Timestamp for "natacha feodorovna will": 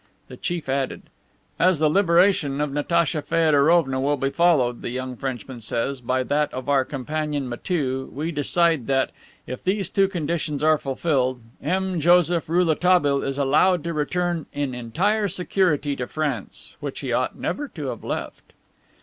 2.73-4.17